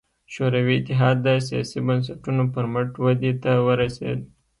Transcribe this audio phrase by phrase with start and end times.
[0.33, 4.19] شوروي اتحاد د سیاسي بنسټونو پر مټ ودې ته ورسېد.